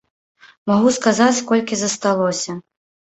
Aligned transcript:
Магу 0.69 0.93
сказаць, 0.95 1.43
колькі 1.51 1.77
засталося. 1.83 2.57